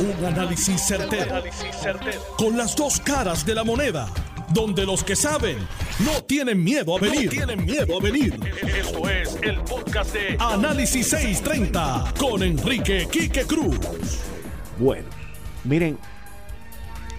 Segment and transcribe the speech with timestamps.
[0.00, 1.42] Un análisis certero,
[2.36, 4.08] Con las dos caras de la moneda.
[4.54, 5.58] Donde los que saben
[6.04, 7.28] no tienen miedo a venir.
[7.28, 8.38] tienen miedo a venir.
[8.62, 13.76] Esto es el podcast de Análisis 630 con Enrique Quique Cruz.
[14.78, 15.08] Bueno,
[15.64, 15.98] miren,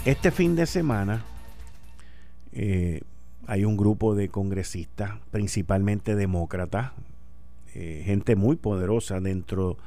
[0.05, 1.25] este fin de semana
[2.53, 3.01] eh,
[3.45, 6.93] hay un grupo de congresistas, principalmente demócratas,
[7.75, 9.77] eh, gente muy poderosa dentro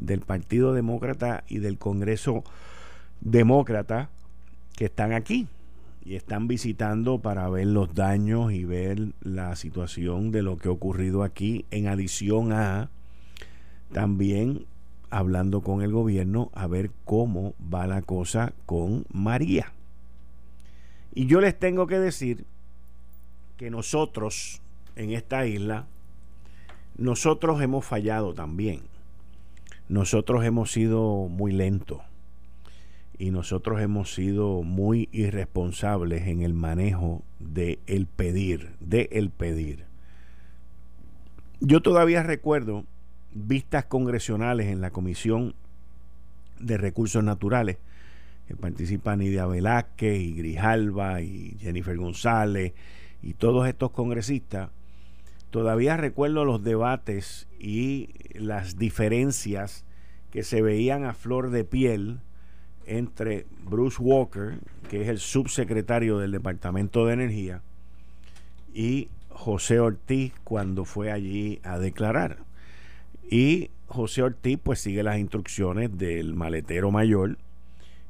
[0.00, 2.44] del Partido Demócrata y del Congreso
[3.20, 4.08] Demócrata
[4.76, 5.46] que están aquí
[6.04, 10.72] y están visitando para ver los daños y ver la situación de lo que ha
[10.72, 12.88] ocurrido aquí, en adición a
[13.92, 14.66] también
[15.10, 19.72] hablando con el gobierno a ver cómo va la cosa con María.
[21.14, 22.44] Y yo les tengo que decir
[23.56, 24.62] que nosotros
[24.96, 25.86] en esta isla,
[26.96, 28.82] nosotros hemos fallado también.
[29.90, 32.00] Nosotros hemos sido muy lentos
[33.18, 39.86] y nosotros hemos sido muy irresponsables en el manejo de el pedir, de el pedir.
[41.58, 42.84] Yo todavía recuerdo
[43.32, 45.56] vistas congresionales en la Comisión
[46.60, 47.78] de Recursos Naturales
[48.46, 52.74] que participan Nidia Velázquez y Grijalva y Jennifer González
[53.24, 54.70] y todos estos congresistas
[55.50, 59.84] todavía recuerdo los debates y las diferencias
[60.30, 62.20] que se veían a flor de piel
[62.86, 67.62] entre Bruce Walker, que es el subsecretario del Departamento de Energía,
[68.72, 72.38] y José Ortiz cuando fue allí a declarar.
[73.28, 77.38] Y José Ortiz pues sigue las instrucciones del maletero mayor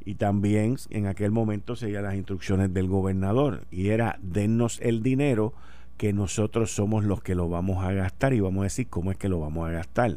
[0.04, 5.52] y también en aquel momento seguía las instrucciones del gobernador y era dennos el dinero
[6.00, 9.18] que nosotros somos los que lo vamos a gastar y vamos a decir cómo es
[9.18, 10.16] que lo vamos a gastar.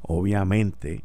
[0.00, 1.02] Obviamente,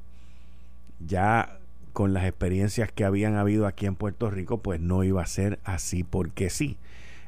[1.05, 1.57] ya
[1.91, 5.59] con las experiencias que habían habido aquí en Puerto Rico, pues no iba a ser
[5.65, 6.77] así porque sí.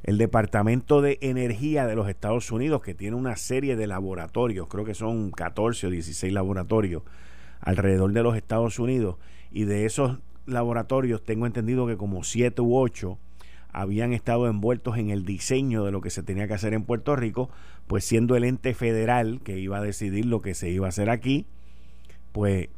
[0.03, 4.85] El Departamento de Energía de los Estados Unidos, que tiene una serie de laboratorios, creo
[4.85, 7.03] que son 14 o 16 laboratorios
[7.59, 9.17] alrededor de los Estados Unidos,
[9.51, 13.17] y de esos laboratorios tengo entendido que como 7 u 8
[13.75, 17.15] habían estado envueltos en el diseño de lo que se tenía que hacer en Puerto
[17.17, 17.49] Rico,
[17.87, 21.09] pues siendo el ente federal que iba a decidir lo que se iba a hacer
[21.09, 21.45] aquí,
[22.31, 22.69] pues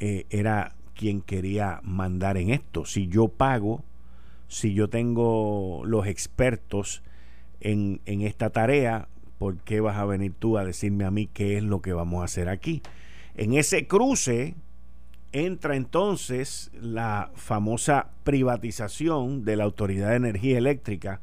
[0.00, 2.84] eh, era quien quería mandar en esto.
[2.84, 3.84] Si yo pago,
[4.48, 7.04] si yo tengo los expertos
[7.60, 9.06] en, en esta tarea,
[9.38, 12.22] ¿por qué vas a venir tú a decirme a mí qué es lo que vamos
[12.22, 12.82] a hacer aquí?
[13.36, 14.56] En ese cruce,
[15.32, 21.20] entra entonces la famosa privatización de la Autoridad de Energía Eléctrica,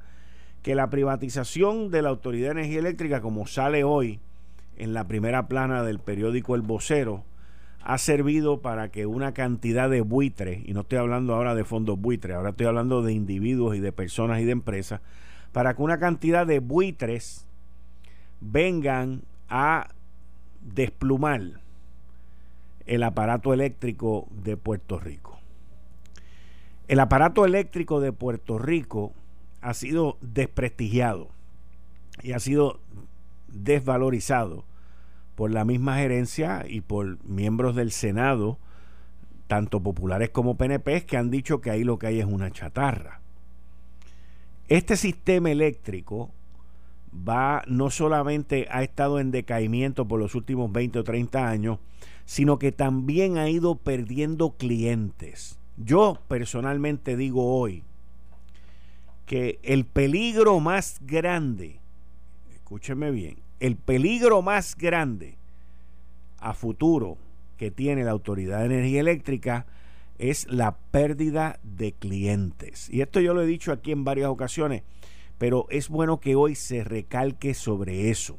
[0.64, 4.20] que la privatización de la Autoridad de Energía Eléctrica, como sale hoy
[4.78, 7.24] en la primera plana del periódico El Vocero,
[7.82, 12.00] ha servido para que una cantidad de buitres, y no estoy hablando ahora de fondos
[12.00, 15.02] buitres, ahora estoy hablando de individuos y de personas y de empresas,
[15.52, 17.46] para que una cantidad de buitres
[18.42, 19.90] vengan a
[20.62, 21.62] desplumar
[22.88, 25.38] el aparato eléctrico de Puerto Rico.
[26.88, 29.14] El aparato eléctrico de Puerto Rico
[29.62, 31.30] ha sido desprestigiado
[32.24, 32.80] y ha sido
[33.50, 34.64] desvalorizado
[35.36, 38.58] por la misma gerencia y por miembros del Senado,
[39.48, 43.22] tanto populares como PNP, que han dicho que ahí lo que hay es una chatarra.
[44.68, 46.32] Este sistema eléctrico
[47.14, 51.80] va no solamente ha estado en decaimiento por los últimos 20 o 30 años,
[52.28, 55.58] sino que también ha ido perdiendo clientes.
[55.78, 57.84] Yo personalmente digo hoy
[59.26, 61.80] que el peligro más grande,
[62.54, 65.38] escúcheme bien, el peligro más grande
[66.40, 67.18] a futuro
[67.56, 69.66] que tiene la Autoridad de Energía Eléctrica
[70.18, 72.90] es la pérdida de clientes.
[72.90, 74.84] Y esto yo lo he dicho aquí en varias ocasiones,
[75.38, 78.38] pero es bueno que hoy se recalque sobre eso.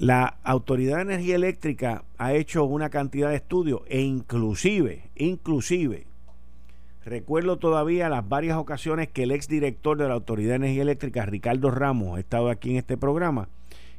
[0.00, 6.06] La Autoridad de Energía Eléctrica ha hecho una cantidad de estudios e inclusive, inclusive,
[7.04, 11.70] recuerdo todavía las varias ocasiones que el exdirector de la Autoridad de Energía Eléctrica, Ricardo
[11.70, 13.50] Ramos, ha estado aquí en este programa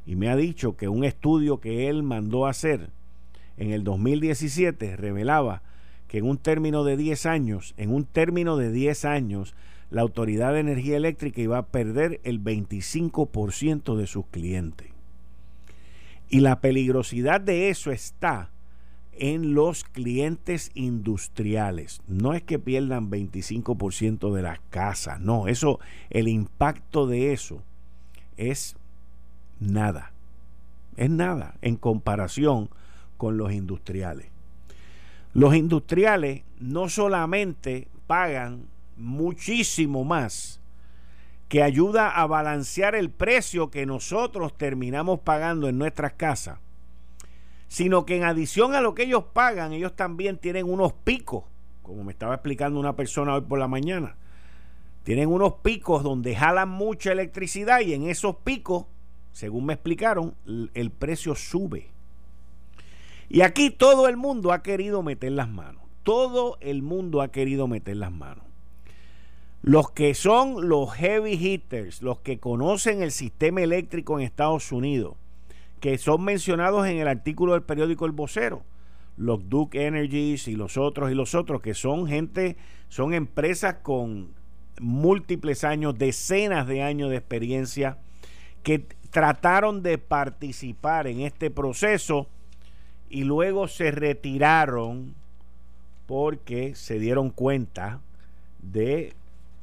[0.04, 2.90] y me ha dicho que un estudio que él mandó hacer
[3.56, 5.62] en el 2017 revelaba
[6.08, 9.54] que en un término de 10 años, en un término de 10 años,
[9.88, 14.91] la Autoridad de Energía Eléctrica iba a perder el 25% de sus clientes.
[16.32, 18.48] Y la peligrosidad de eso está
[19.12, 22.00] en los clientes industriales.
[22.08, 27.62] No es que pierdan 25% de las casas, no, eso el impacto de eso
[28.38, 28.76] es
[29.60, 30.14] nada.
[30.96, 32.70] Es nada en comparación
[33.18, 34.28] con los industriales.
[35.34, 40.61] Los industriales no solamente pagan muchísimo más,
[41.52, 46.58] que ayuda a balancear el precio que nosotros terminamos pagando en nuestras casas,
[47.68, 51.44] sino que en adición a lo que ellos pagan, ellos también tienen unos picos,
[51.82, 54.16] como me estaba explicando una persona hoy por la mañana.
[55.02, 58.86] Tienen unos picos donde jalan mucha electricidad y en esos picos,
[59.32, 60.34] según me explicaron,
[60.72, 61.90] el precio sube.
[63.28, 65.82] Y aquí todo el mundo ha querido meter las manos.
[66.02, 68.51] Todo el mundo ha querido meter las manos.
[69.62, 75.14] Los que son los heavy hitters, los que conocen el sistema eléctrico en Estados Unidos,
[75.78, 78.64] que son mencionados en el artículo del periódico El Vocero,
[79.16, 82.56] los Duke Energies y los otros y los otros, que son gente,
[82.88, 84.30] son empresas con
[84.80, 87.98] múltiples años, decenas de años de experiencia,
[88.64, 88.80] que
[89.10, 92.26] trataron de participar en este proceso
[93.08, 95.14] y luego se retiraron
[96.06, 98.00] porque se dieron cuenta
[98.60, 99.14] de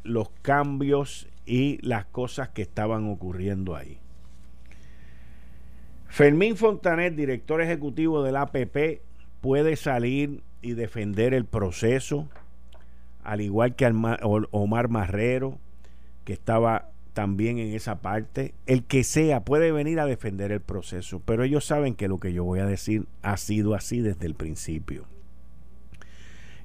[0.03, 3.97] los cambios y las cosas que estaban ocurriendo ahí.
[6.07, 9.01] Fermín Fontanet, director ejecutivo del APP,
[9.41, 12.27] puede salir y defender el proceso,
[13.23, 13.85] al igual que
[14.51, 15.59] Omar Marrero,
[16.25, 18.53] que estaba también en esa parte.
[18.65, 22.33] El que sea puede venir a defender el proceso, pero ellos saben que lo que
[22.33, 25.05] yo voy a decir ha sido así desde el principio.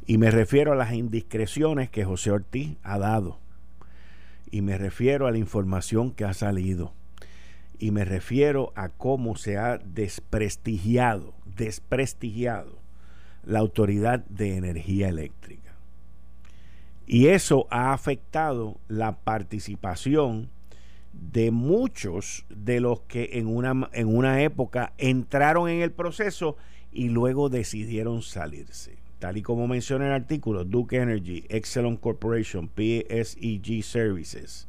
[0.07, 3.39] Y me refiero a las indiscreciones que José Ortiz ha dado.
[4.51, 6.93] Y me refiero a la información que ha salido.
[7.79, 12.79] Y me refiero a cómo se ha desprestigiado, desprestigiado
[13.45, 15.75] la Autoridad de Energía Eléctrica.
[17.07, 20.51] Y eso ha afectado la participación
[21.13, 26.57] de muchos de los que en una, en una época entraron en el proceso
[26.93, 33.83] y luego decidieron salirse tal y como menciona el artículo, Duke Energy, Exelon Corporation, PSEG
[33.83, 34.69] Services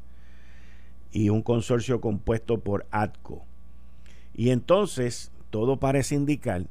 [1.11, 3.43] y un consorcio compuesto por ATCO.
[4.33, 6.67] Y entonces todo parece indicar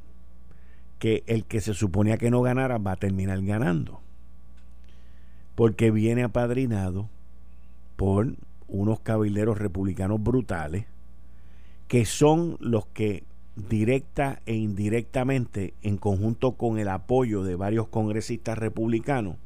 [0.99, 4.01] que el que se suponía que no ganara va a terminar ganando.
[5.55, 7.11] Porque viene apadrinado
[7.97, 8.35] por
[8.67, 10.87] unos cabilderos republicanos brutales
[11.87, 13.25] que son los que
[13.57, 19.37] directa e indirectamente, en conjunto con el apoyo de varios congresistas republicanos,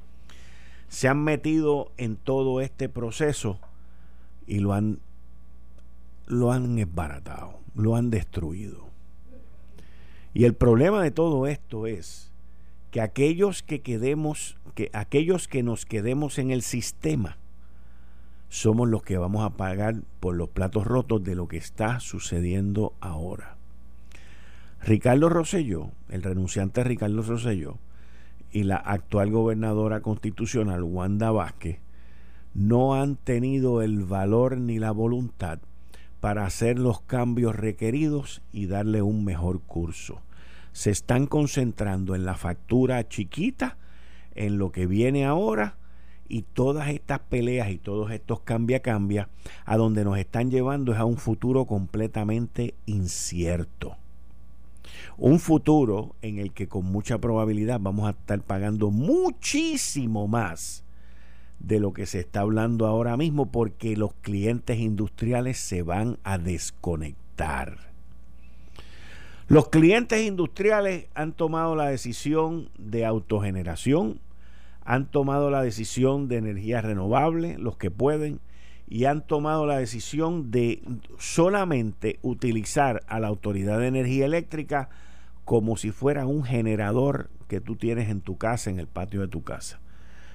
[0.89, 3.61] se han metido en todo este proceso
[4.47, 5.01] y lo han,
[6.27, 6.77] lo han
[7.75, 8.89] lo han destruido.
[10.33, 12.33] Y el problema de todo esto es
[12.91, 17.37] que aquellos que quedemos, que aquellos que nos quedemos en el sistema,
[18.49, 22.95] somos los que vamos a pagar por los platos rotos de lo que está sucediendo
[23.01, 23.58] ahora.
[24.81, 27.79] Ricardo Rosselló, el renunciante Ricardo Rosselló,
[28.51, 31.81] y la actual gobernadora constitucional Wanda Vázquez
[32.55, 35.59] no han tenido el valor ni la voluntad
[36.21, 40.23] para hacer los cambios requeridos y darle un mejor curso.
[40.73, 43.77] Se están concentrando en la factura chiquita,
[44.35, 45.77] en lo que viene ahora
[46.29, 49.29] y todas estas peleas y todos estos cambia-cambia
[49.65, 53.97] a donde nos están llevando es a un futuro completamente incierto
[55.17, 60.85] un futuro en el que con mucha probabilidad vamos a estar pagando muchísimo más
[61.59, 66.39] de lo que se está hablando ahora mismo porque los clientes industriales se van a
[66.39, 67.89] desconectar.
[69.49, 74.21] Los clientes industriales han tomado la decisión de autogeneración,
[74.85, 78.41] han tomado la decisión de energía renovable, los que pueden,
[78.91, 80.83] y han tomado la decisión de
[81.19, 84.89] solamente utilizar a la Autoridad de Energía Eléctrica
[85.45, 89.29] como si fuera un generador que tú tienes en tu casa, en el patio de
[89.29, 89.81] tu casa.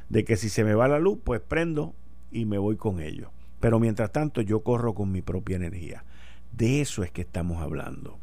[0.09, 1.95] De que si se me va la luz, pues prendo
[2.31, 3.31] y me voy con ello.
[3.59, 6.03] Pero mientras tanto yo corro con mi propia energía.
[6.51, 8.19] De eso es que estamos hablando.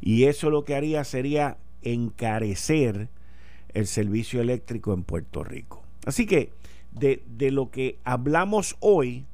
[0.00, 3.08] Y eso lo que haría sería encarecer
[3.72, 5.82] el servicio eléctrico en Puerto Rico.
[6.06, 6.52] Así que
[6.92, 9.26] de, de, lo que hablamos hoy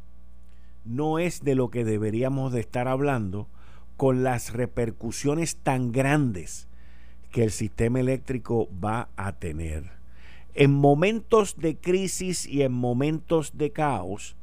[0.84, 3.48] no es de lo que deberíamos de estar hablando
[3.96, 6.68] con las repercusiones tan grandes
[7.30, 9.90] que el sistema eléctrico va a tener.
[10.54, 14.36] En momentos de crisis y en momentos de caos,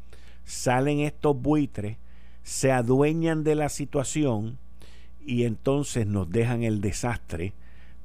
[0.45, 1.97] salen estos buitres,
[2.43, 4.57] se adueñan de la situación
[5.19, 7.53] y entonces nos dejan el desastre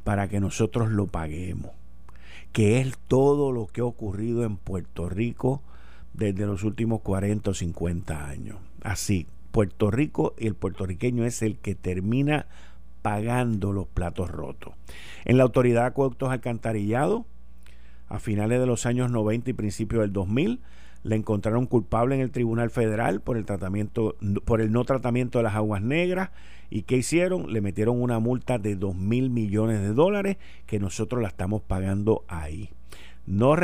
[0.03, 1.71] para que nosotros lo paguemos.
[2.51, 5.63] Que es todo lo que ha ocurrido en Puerto Rico
[6.15, 8.59] desde los últimos 40 o 50 años.
[8.83, 12.47] Así, Puerto Rico y el puertorriqueño es el que termina
[13.03, 14.75] pagando los platos rotos.
[15.25, 17.27] En la Autoridad de Acueductos Alcantarillado,
[18.09, 20.61] a finales de los años 90 y principios del 2000,
[21.05, 25.45] le encontraron culpable en el Tribunal Federal por el tratamiento por el no tratamiento de
[25.45, 26.31] las aguas negras
[26.71, 31.21] y qué hicieron le metieron una multa de 2 mil millones de dólares que nosotros
[31.21, 32.71] la estamos pagando ahí
[33.27, 33.55] no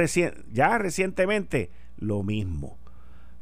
[0.52, 2.78] ya recientemente lo mismo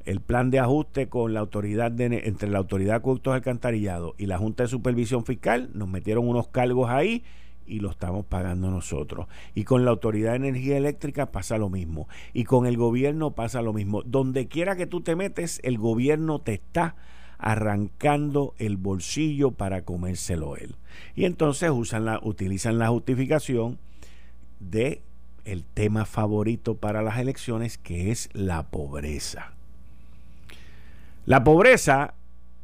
[0.06, 4.26] el plan de ajuste con la autoridad de, entre la autoridad de acueductos alcantarillados y
[4.26, 7.25] la Junta de Supervisión Fiscal nos metieron unos cargos ahí
[7.66, 9.26] y lo estamos pagando nosotros.
[9.56, 12.08] Y con la Autoridad de Energía Eléctrica pasa lo mismo.
[12.32, 14.02] Y con el gobierno pasa lo mismo.
[14.02, 16.94] Donde quiera que tú te metes, el gobierno te está
[17.38, 20.76] arrancando el bolsillo para comérselo él.
[21.16, 23.78] Y entonces usan la, utilizan la justificación
[24.61, 25.02] de
[25.46, 29.52] el tema favorito para las elecciones, que es la pobreza.
[31.24, 32.14] La pobreza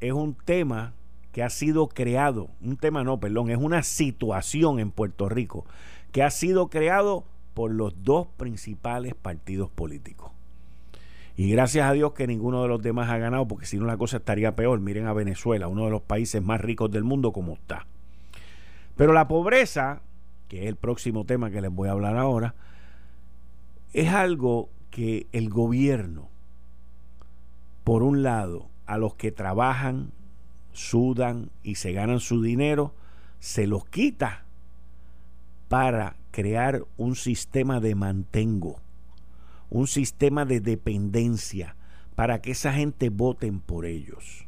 [0.00, 0.92] es un tema
[1.32, 5.64] que ha sido creado, un tema no, perdón, es una situación en Puerto Rico
[6.10, 7.24] que ha sido creado
[7.54, 10.30] por los dos principales partidos políticos.
[11.36, 13.96] Y gracias a Dios que ninguno de los demás ha ganado, porque si no la
[13.96, 14.78] cosa estaría peor.
[14.80, 17.86] Miren a Venezuela, uno de los países más ricos del mundo como está.
[18.96, 20.02] Pero la pobreza,
[20.48, 22.54] que es el próximo tema que les voy a hablar ahora,
[23.92, 26.28] es algo que el gobierno,
[27.84, 30.12] por un lado, a los que trabajan,
[30.72, 32.94] sudan y se ganan su dinero,
[33.38, 34.44] se los quita
[35.68, 38.80] para crear un sistema de mantengo,
[39.70, 41.76] un sistema de dependencia
[42.14, 44.46] para que esa gente voten por ellos.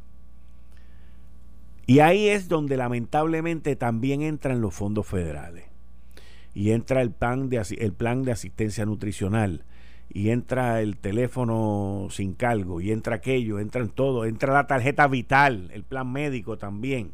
[1.87, 5.65] Y ahí es donde lamentablemente también entran los fondos federales.
[6.55, 9.63] Y entra el plan de, el plan de asistencia nutricional
[10.09, 15.69] y entra el teléfono sin cargo, y entra aquello, entran todo, entra la tarjeta vital,
[15.73, 17.11] el plan médico también.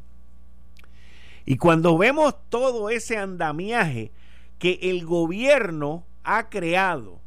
[1.45, 4.11] Y cuando vemos todo ese andamiaje
[4.59, 7.19] que el gobierno ha creado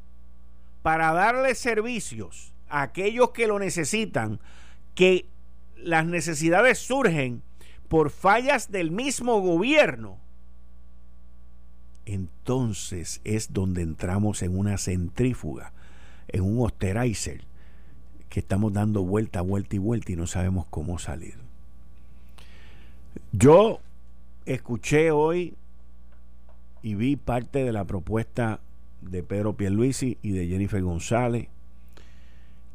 [0.82, 4.38] para darle servicios a aquellos que lo necesitan,
[4.94, 5.26] que
[5.76, 7.42] las necesidades surgen
[7.88, 10.18] por fallas del mismo gobierno,
[12.06, 15.72] entonces es donde entramos en una centrífuga,
[16.28, 17.42] en un osterizer,
[18.28, 21.34] que estamos dando vuelta, vuelta y vuelta y no sabemos cómo salir.
[23.32, 23.80] Yo
[24.44, 25.54] escuché hoy
[26.82, 28.60] y vi parte de la propuesta
[29.00, 31.48] de Pedro Pierluisi y de Jennifer González,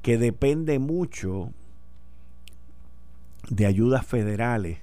[0.01, 1.51] que depende mucho
[3.49, 4.79] de ayudas federales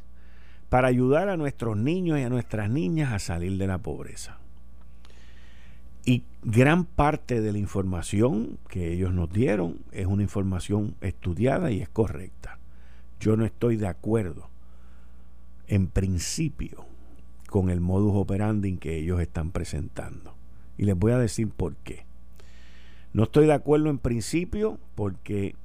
[0.68, 4.38] para ayudar a nuestros niños y a nuestras niñas a salir de la pobreza.
[6.04, 11.80] Y gran parte de la información que ellos nos dieron es una información estudiada y
[11.80, 12.58] es correcta.
[13.18, 14.48] Yo no estoy de acuerdo
[15.66, 16.86] en principio
[17.48, 20.34] con el modus operandi que ellos están presentando.
[20.78, 22.04] Y les voy a decir por qué.
[23.12, 25.56] No estoy de acuerdo en principio porque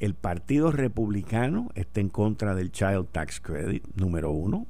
[0.00, 4.66] el Partido Republicano está en contra del Child Tax Credit, número uno.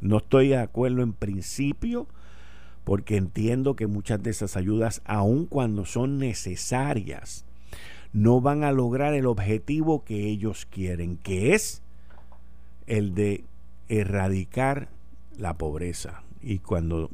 [0.00, 2.06] No estoy de acuerdo en principio
[2.84, 7.44] porque entiendo que muchas de esas ayudas, aun cuando son necesarias,
[8.12, 11.82] no van a lograr el objetivo que ellos quieren, que es
[12.86, 13.44] el de
[13.88, 14.88] erradicar
[15.36, 16.22] la pobreza.
[16.42, 17.10] Y cuando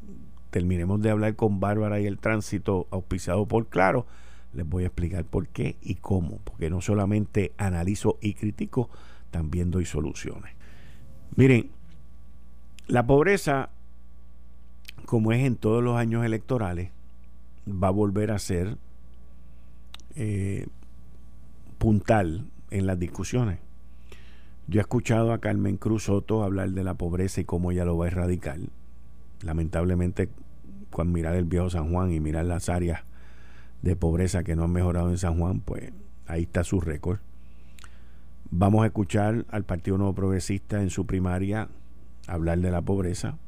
[0.50, 4.06] terminemos de hablar con Bárbara y el tránsito auspiciado por Claro,
[4.52, 8.90] les voy a explicar por qué y cómo, porque no solamente analizo y critico,
[9.30, 10.52] también doy soluciones.
[11.36, 11.70] Miren,
[12.88, 13.70] la pobreza,
[15.06, 16.90] como es en todos los años electorales,
[17.68, 18.76] va a volver a ser
[20.16, 20.66] eh,
[21.78, 23.58] puntal en las discusiones.
[24.66, 27.96] Yo he escuchado a Carmen Cruz Soto hablar de la pobreza y cómo ella lo
[27.96, 28.58] va a erradicar.
[29.42, 30.28] Lamentablemente,
[30.90, 33.02] cuando mirar el viejo San Juan y mirar las áreas
[33.82, 35.92] de pobreza que no han mejorado en San Juan, pues
[36.26, 37.18] ahí está su récord.
[38.50, 41.68] Vamos a escuchar al Partido Nuevo Progresista en su primaria
[42.26, 43.38] hablar de la pobreza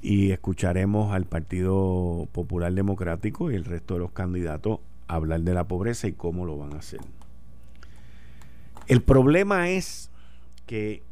[0.00, 5.64] y escucharemos al Partido Popular Democrático y el resto de los candidatos hablar de la
[5.64, 7.00] pobreza y cómo lo van a hacer.
[8.86, 10.10] El problema es
[10.66, 11.02] que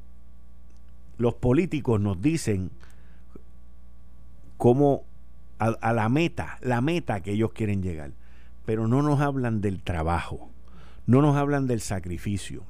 [1.18, 2.70] los políticos nos dicen
[4.58, 5.05] cómo
[5.58, 8.12] a, la meta, la meta que ellos quieren llegar.
[8.64, 10.50] Pero no nos hablan del trabajo,
[11.06, 12.64] no nos hablan del sacrificio,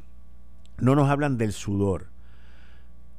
[0.79, 2.09] no nos hablan del sudor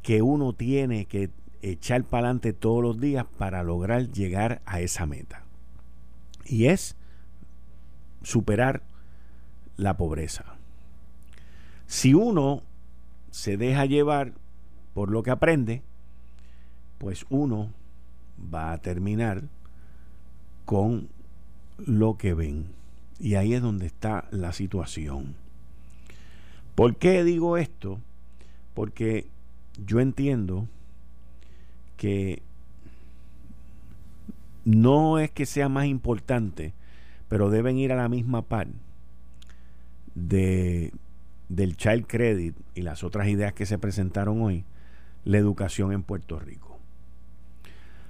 [0.03, 1.31] que uno tiene que
[1.61, 5.43] echar para adelante todos los días para lograr llegar a esa meta.
[6.45, 6.95] Y es
[8.23, 8.83] superar
[9.75, 10.45] la pobreza.
[11.87, 12.63] Si uno
[13.31, 14.33] se deja llevar
[14.93, 15.81] por lo que aprende,
[16.97, 17.71] pues uno
[18.53, 19.43] va a terminar
[20.67, 21.07] con
[21.77, 22.65] lo que ven.
[23.19, 25.33] Y ahí es donde está la situación.
[26.75, 28.01] ¿Por qué digo esto?
[28.73, 29.27] Porque
[29.83, 30.67] yo entiendo
[31.95, 32.43] que
[34.65, 36.73] no es que sea más importante,
[37.29, 38.67] pero deben ir a la misma par
[40.15, 40.91] de,
[41.47, 44.65] del Child Credit y las otras ideas que se presentaron hoy,
[45.23, 46.77] la educación en Puerto Rico.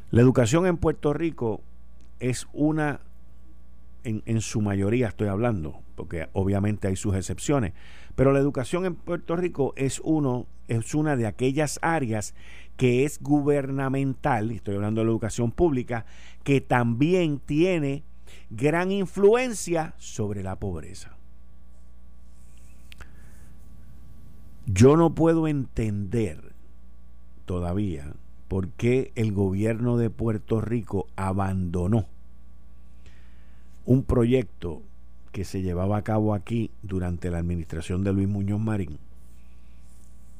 [0.09, 1.61] La educación en Puerto Rico
[2.19, 3.01] es una,
[4.03, 7.73] en, en, su mayoría estoy hablando, porque obviamente hay sus excepciones,
[8.15, 12.33] pero la educación en Puerto Rico es, uno, es una de aquellas áreas
[12.75, 16.05] que es gubernamental, estoy hablando de la educación pública,
[16.43, 18.03] que también tiene
[18.49, 21.17] gran influencia sobre la pobreza.
[24.65, 26.53] Yo no puedo entender
[27.45, 28.13] todavía
[28.47, 32.05] por qué el gobierno de Puerto Rico abandonó
[33.85, 34.81] un proyecto
[35.31, 38.99] que se llevaba a cabo aquí durante la administración de Luis Muñoz Marín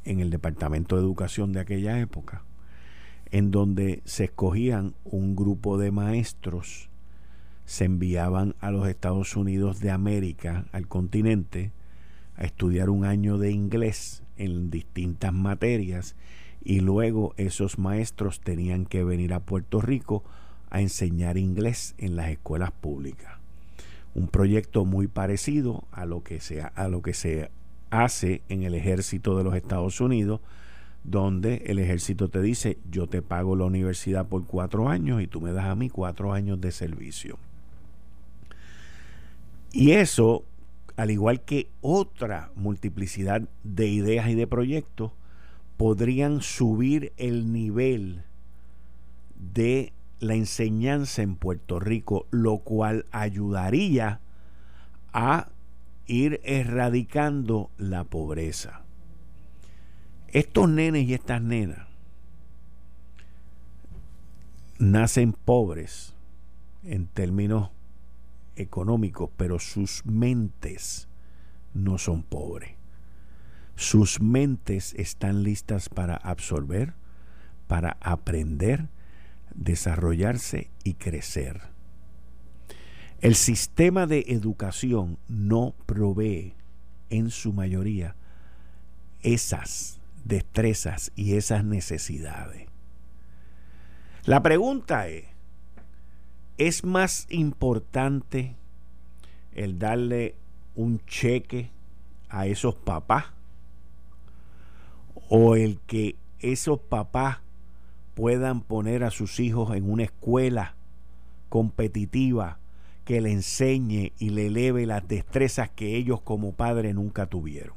[0.06, 2.44] en el Departamento de Educación de aquella época,
[3.32, 6.90] en donde se escogían un grupo de maestros,
[7.66, 11.72] se enviaban a los Estados Unidos de América, al continente,
[12.38, 16.16] a estudiar un año de inglés en distintas materias
[16.64, 20.24] y luego esos maestros tenían que venir a Puerto Rico
[20.70, 23.34] a enseñar inglés en las escuelas públicas.
[24.16, 27.52] Un proyecto muy parecido a lo que se, a lo que se
[27.90, 30.42] hace en el ejército de los Estados Unidos,
[31.04, 35.40] donde el ejército te dice, yo te pago la universidad por cuatro años y tú
[35.40, 37.38] me das a mí cuatro años de servicio.
[39.72, 40.44] Y eso,
[40.98, 45.12] al igual que otra multiplicidad de ideas y de proyectos,
[45.78, 48.24] podrían subir el nivel
[49.36, 54.20] de la enseñanza en Puerto Rico, lo cual ayudaría
[55.14, 55.50] a
[56.08, 58.82] ir erradicando la pobreza.
[60.30, 61.88] Estos nenes y estas nenas
[64.80, 66.14] nacen pobres
[66.84, 67.70] en términos
[68.56, 71.08] económicos, pero sus mentes
[71.74, 72.77] no son pobres.
[73.78, 76.96] Sus mentes están listas para absorber,
[77.68, 78.90] para aprender,
[79.54, 81.62] desarrollarse y crecer.
[83.22, 86.56] El sistema de educación no provee
[87.12, 88.16] en su mayoría
[89.22, 92.68] esas destrezas y esas necesidades.
[94.26, 95.26] La pregunta es,
[96.58, 98.56] ¿es más importante
[99.54, 100.34] el darle
[100.76, 101.70] un cheque
[102.28, 103.37] a esos papás
[105.30, 107.40] o el que esos papás
[108.14, 110.76] puedan poner a sus hijos en una escuela
[111.50, 112.60] competitiva
[113.06, 117.76] que le enseñe y le eleve las destrezas que ellos como padres nunca tuvieron.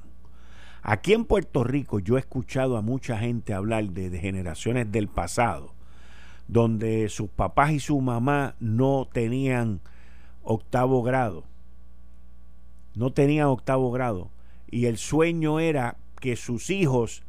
[0.82, 5.74] Aquí en Puerto Rico yo he escuchado a mucha gente hablar de, generaciones del pasado,
[6.48, 9.80] donde sus papás y su mamá no tenían
[10.42, 11.44] octavo grado,
[12.94, 14.30] no tenían octavo grado,
[14.70, 17.22] y el sueño era que sus hijos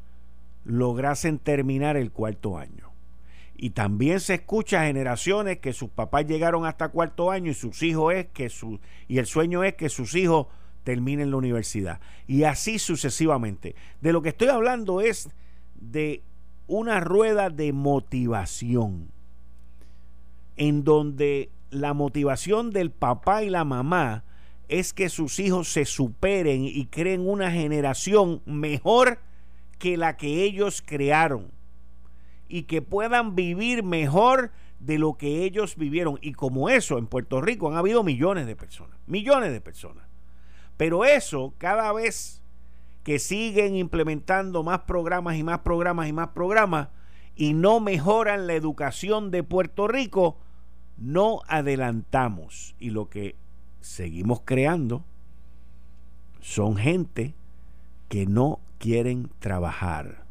[0.63, 2.91] lograsen terminar el cuarto año.
[3.55, 8.13] Y también se escucha generaciones que sus papás llegaron hasta cuarto año y sus hijos
[8.15, 10.47] es que su y el sueño es que sus hijos
[10.83, 13.75] terminen la universidad y así sucesivamente.
[14.01, 15.29] De lo que estoy hablando es
[15.75, 16.23] de
[16.65, 19.11] una rueda de motivación
[20.57, 24.23] en donde la motivación del papá y la mamá
[24.67, 29.19] es que sus hijos se superen y creen una generación mejor
[29.81, 31.51] que la que ellos crearon
[32.47, 36.19] y que puedan vivir mejor de lo que ellos vivieron.
[36.21, 40.05] Y como eso, en Puerto Rico han habido millones de personas, millones de personas.
[40.77, 42.43] Pero eso, cada vez
[43.03, 46.89] que siguen implementando más programas y más programas y más programas
[47.35, 50.37] y no mejoran la educación de Puerto Rico,
[50.95, 52.75] no adelantamos.
[52.77, 53.35] Y lo que
[53.79, 55.03] seguimos creando
[56.39, 57.33] son gente
[58.09, 60.25] que no quieren trabajar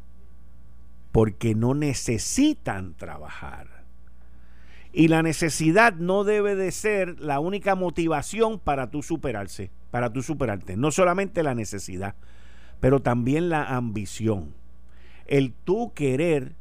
[1.13, 3.85] porque no necesitan trabajar.
[4.91, 10.21] Y la necesidad no debe de ser la única motivación para tú superarse, para tú
[10.21, 10.75] superarte.
[10.75, 12.15] No solamente la necesidad,
[12.81, 14.53] pero también la ambición.
[15.27, 16.55] El tú querer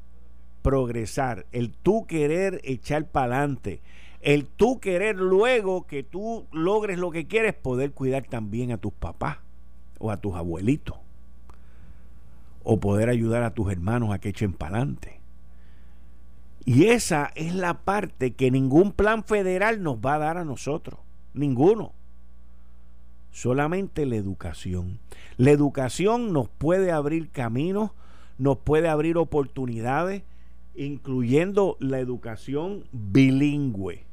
[0.62, 3.82] progresar, el tú querer echar para adelante,
[4.20, 8.92] el tú querer luego que tú logres lo que quieres, poder cuidar también a tus
[8.92, 9.38] papás
[9.98, 10.99] o a tus abuelitos
[12.62, 15.20] o poder ayudar a tus hermanos a que echen para adelante.
[16.64, 21.00] Y esa es la parte que ningún plan federal nos va a dar a nosotros.
[21.32, 21.92] Ninguno.
[23.30, 24.98] Solamente la educación.
[25.36, 27.92] La educación nos puede abrir caminos,
[28.38, 30.22] nos puede abrir oportunidades,
[30.74, 34.04] incluyendo la educación bilingüe,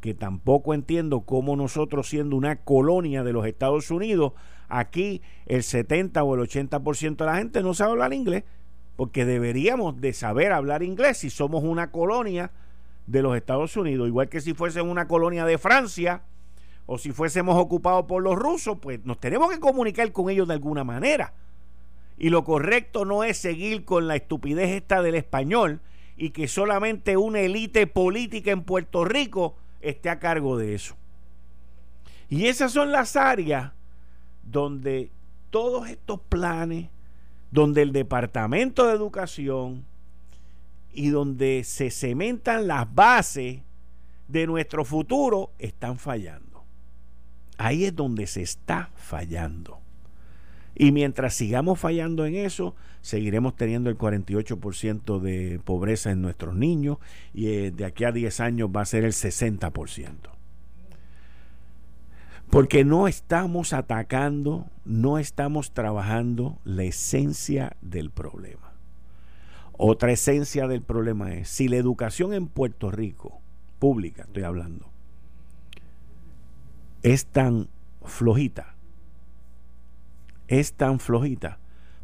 [0.00, 4.32] que tampoco entiendo cómo nosotros siendo una colonia de los Estados Unidos,
[4.78, 8.44] aquí el 70 o el 80% de la gente no sabe hablar inglés,
[8.96, 12.50] porque deberíamos de saber hablar inglés si somos una colonia
[13.06, 16.22] de los Estados Unidos, igual que si fuesen una colonia de Francia
[16.86, 20.54] o si fuésemos ocupados por los rusos, pues nos tenemos que comunicar con ellos de
[20.54, 21.34] alguna manera.
[22.16, 25.80] Y lo correcto no es seguir con la estupidez esta del español
[26.16, 30.96] y que solamente una élite política en Puerto Rico esté a cargo de eso.
[32.28, 33.72] Y esas son las áreas
[34.50, 35.10] donde
[35.50, 36.88] todos estos planes,
[37.50, 39.84] donde el Departamento de Educación
[40.92, 43.60] y donde se cementan las bases
[44.28, 46.64] de nuestro futuro están fallando.
[47.58, 49.80] Ahí es donde se está fallando.
[50.74, 56.98] Y mientras sigamos fallando en eso, seguiremos teniendo el 48% de pobreza en nuestros niños
[57.32, 60.33] y eh, de aquí a 10 años va a ser el 60%.
[62.50, 68.72] Porque no estamos atacando, no estamos trabajando la esencia del problema.
[69.76, 73.40] Otra esencia del problema es, si la educación en Puerto Rico,
[73.80, 74.88] pública estoy hablando,
[77.02, 77.68] es tan
[78.04, 78.76] flojita,
[80.46, 81.58] es tan flojita,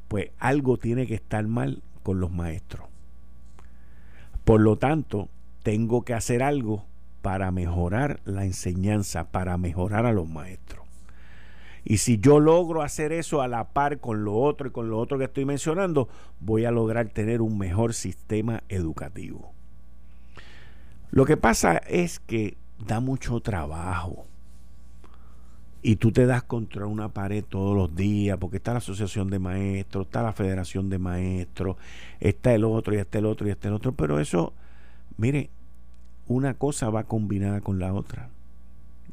[0.08, 2.88] pues algo tiene que estar mal con los maestros.
[4.44, 5.28] Por lo tanto,
[5.62, 6.86] tengo que hacer algo
[7.22, 10.84] para mejorar la enseñanza, para mejorar a los maestros.
[11.84, 14.98] Y si yo logro hacer eso a la par con lo otro y con lo
[14.98, 16.08] otro que estoy mencionando,
[16.40, 19.52] voy a lograr tener un mejor sistema educativo.
[21.10, 24.26] Lo que pasa es que da mucho trabajo
[25.82, 29.38] y tú te das contra una pared todos los días, porque está la asociación de
[29.38, 31.76] maestros, está la federación de maestros,
[32.20, 34.52] está el otro y está el otro y está el otro, pero eso,
[35.16, 35.50] mire,
[36.30, 38.28] una cosa va combinada con la otra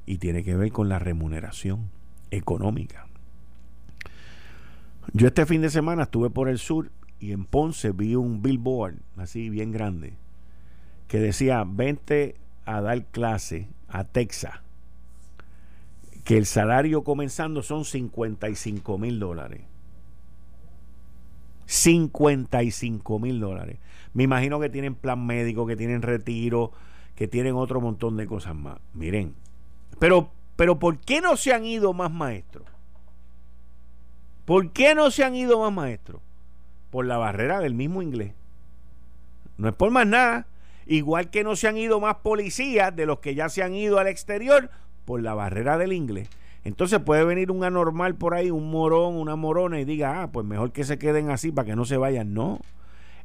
[0.06, 1.90] y tiene que ver con la remuneración
[2.30, 3.08] económica.
[5.14, 8.98] Yo este fin de semana estuve por el sur y en Ponce vi un billboard
[9.18, 10.14] así bien grande
[11.08, 14.54] que decía, vente a dar clase a Texas
[16.24, 19.62] que el salario comenzando son 55 mil dólares.
[21.66, 23.80] 55 mil dólares.
[24.14, 26.74] Me imagino que tienen plan médico, que tienen retiro,
[27.18, 28.78] que tienen otro montón de cosas más.
[28.94, 29.34] Miren,
[29.98, 32.68] pero, pero ¿por qué no se han ido más maestros?
[34.46, 36.22] ¿Por qué no se han ido más maestros?
[36.92, 38.34] Por la barrera del mismo inglés.
[39.58, 40.46] No es por más nada.
[40.86, 43.98] Igual que no se han ido más policías de los que ya se han ido
[43.98, 44.70] al exterior
[45.04, 46.30] por la barrera del inglés.
[46.64, 50.46] Entonces puede venir un anormal por ahí, un morón, una morona y diga, ah, pues
[50.46, 52.36] mejor que se queden así para que no se vayan.
[52.36, 52.60] No,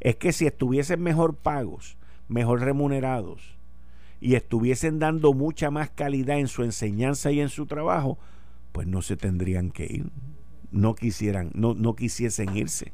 [0.01, 3.62] es que si estuviesen mejor pagos, mejor remunerados
[4.23, 8.21] y estuviesen dando mucha más calidad en su enseñanza y en su trabajo,
[8.71, 10.13] pues no se tendrían que ir.
[10.71, 12.93] No quisieran, no, no quisiesen irse.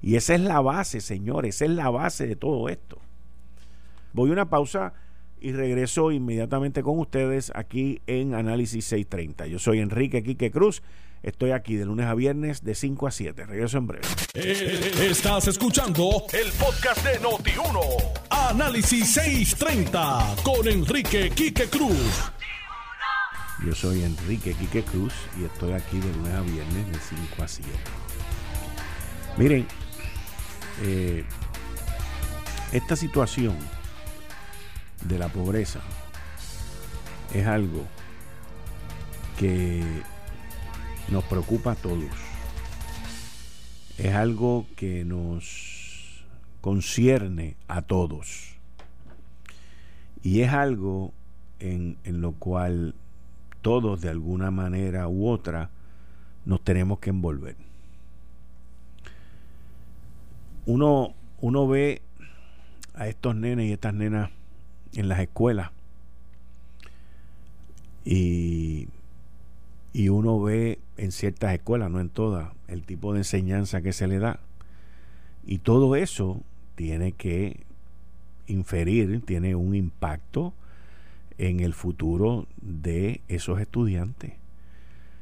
[0.00, 2.98] Y esa es la base, señores, esa es la base de todo esto.
[4.14, 4.94] Voy a una pausa
[5.44, 9.46] y regreso inmediatamente con ustedes aquí en Análisis 630.
[9.46, 10.82] Yo soy Enrique Quique Cruz.
[11.22, 13.44] Estoy aquí de lunes a viernes de 5 a 7.
[13.44, 14.06] Regreso en breve.
[14.32, 17.78] Eh, estás escuchando el podcast de Noti1.
[18.30, 22.32] Análisis 630 con Enrique Quique Cruz.
[23.66, 27.48] Yo soy Enrique Quique Cruz y estoy aquí de lunes a viernes de 5 a
[27.48, 27.70] 7.
[29.36, 29.66] Miren,
[30.84, 31.22] eh,
[32.72, 33.58] esta situación
[35.04, 35.80] de la pobreza
[37.34, 37.84] es algo
[39.38, 39.82] que
[41.08, 42.10] nos preocupa a todos.
[43.98, 46.24] Es algo que nos
[46.60, 48.54] concierne a todos.
[50.22, 51.12] Y es algo
[51.58, 52.94] en, en, lo cual
[53.62, 55.70] todos de alguna manera u otra
[56.44, 57.56] nos tenemos que envolver.
[60.66, 62.00] Uno, uno ve
[62.94, 64.30] a estos nenes y estas nenas
[64.94, 65.70] en las escuelas.
[68.04, 68.88] Y,
[69.92, 74.06] y uno ve en ciertas escuelas, no en todas, el tipo de enseñanza que se
[74.06, 74.40] le da.
[75.46, 76.40] Y todo eso
[76.74, 77.64] tiene que
[78.46, 80.52] inferir, tiene un impacto
[81.38, 84.34] en el futuro de esos estudiantes.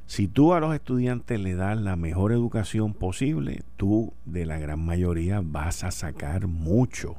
[0.06, 4.84] Si tú a los estudiantes le das la mejor educación posible, tú de la gran
[4.84, 7.16] mayoría vas a sacar mucho.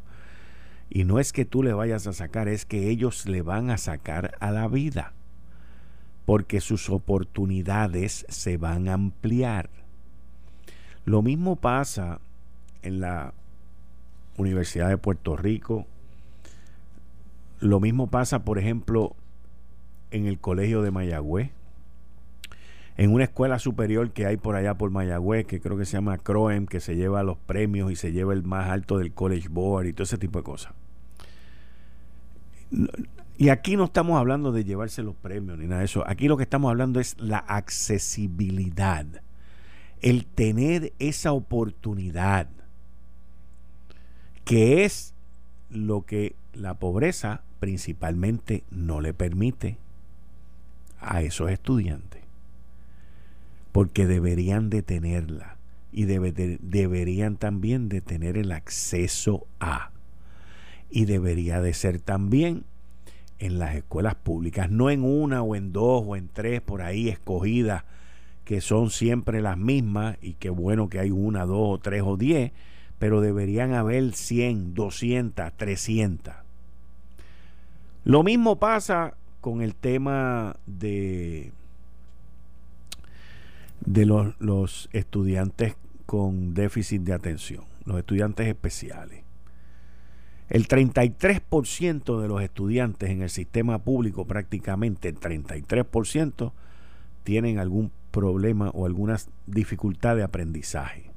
[0.95, 3.79] Y no es que tú le vayas a sacar, es que ellos le van a
[3.79, 5.13] sacar a la vida.
[6.27, 9.71] Porque sus oportunidades se van a ampliar.
[11.03, 12.19] Lo mismo pasa
[12.83, 13.33] en la
[14.37, 15.87] Universidad de Puerto Rico.
[17.59, 19.15] Lo mismo pasa, por ejemplo,
[20.11, 21.49] en el Colegio de Mayagüez
[22.97, 26.19] en una escuela superior que hay por allá por Mayagüez, que creo que se llama
[26.19, 29.87] CROEM, que se lleva los premios y se lleva el más alto del College Board
[29.87, 30.73] y todo ese tipo de cosas.
[33.37, 36.03] Y aquí no estamos hablando de llevarse los premios ni nada de eso.
[36.07, 39.05] Aquí lo que estamos hablando es la accesibilidad.
[40.01, 42.47] El tener esa oportunidad.
[44.45, 45.13] Que es
[45.69, 49.77] lo que la pobreza principalmente no le permite
[50.99, 52.23] a esos estudiantes
[53.73, 55.57] porque deberían de tenerla
[55.91, 59.92] y deberían también de tener el acceso a.
[60.95, 62.65] Y debería de ser también
[63.39, 67.09] en las escuelas públicas, no en una o en dos o en tres por ahí
[67.09, 67.83] escogidas,
[68.45, 72.15] que son siempre las mismas y qué bueno que hay una, dos o tres o
[72.15, 72.51] diez,
[72.99, 76.35] pero deberían haber 100, 200, 300.
[78.03, 81.51] Lo mismo pasa con el tema de
[83.85, 85.75] de los, estudiantes
[86.05, 89.22] con déficit de atención, los estudiantes especiales.
[90.53, 96.51] El 33% de los estudiantes en el sistema público, prácticamente el 33%,
[97.23, 101.09] tienen algún problema o alguna dificultad de aprendizaje.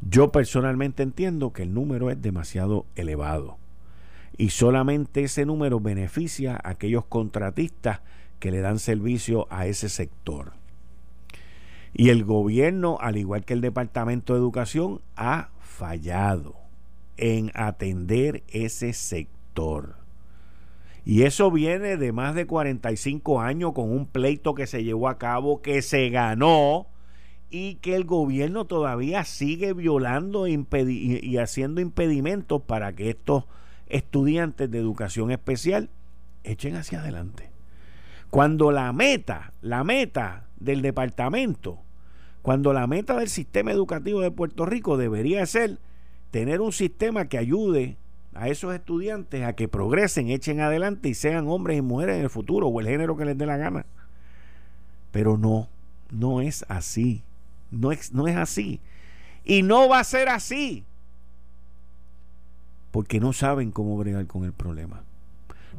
[0.00, 3.58] Yo personalmente entiendo que el número es demasiado elevado
[4.38, 8.00] y solamente ese número beneficia a aquellos contratistas
[8.38, 10.54] que le dan servicio a ese sector.
[11.92, 16.61] Y el gobierno, al igual que el Departamento de Educación, ha fallado
[17.16, 19.96] en atender ese sector.
[21.04, 25.18] Y eso viene de más de 45 años con un pleito que se llevó a
[25.18, 26.86] cabo, que se ganó
[27.50, 33.44] y que el gobierno todavía sigue violando y haciendo impedimentos para que estos
[33.88, 35.90] estudiantes de educación especial
[36.44, 37.50] echen hacia adelante.
[38.30, 41.80] Cuando la meta, la meta del departamento,
[42.40, 45.78] cuando la meta del sistema educativo de Puerto Rico debería ser
[46.32, 47.96] tener un sistema que ayude
[48.34, 52.30] a esos estudiantes a que progresen, echen adelante y sean hombres y mujeres en el
[52.30, 53.86] futuro o el género que les dé la gana.
[55.12, 55.68] Pero no,
[56.10, 57.22] no es así.
[57.70, 58.80] No es, no es así.
[59.44, 60.84] Y no va a ser así.
[62.90, 65.04] Porque no saben cómo bregar con el problema